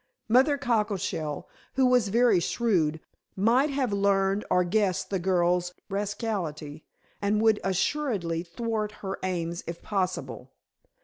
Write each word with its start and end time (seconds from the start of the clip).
Mother 0.27 0.57
Cockleshell, 0.57 1.47
who 1.75 1.85
was 1.85 2.07
very 2.07 2.39
shrewd, 2.39 3.01
might 3.35 3.69
have 3.69 3.93
learned 3.93 4.43
or 4.49 4.63
guessed 4.63 5.11
the 5.11 5.19
girl's 5.19 5.75
rascality, 5.89 6.83
and 7.21 7.39
would 7.39 7.59
assuredly 7.63 8.41
thwart 8.41 8.91
her 9.05 9.19
aims 9.21 9.63
if 9.67 9.83
possible. 9.83 10.53